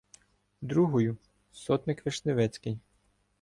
[0.61, 1.17] Другою-
[1.51, 2.79] сотник Вишневецький.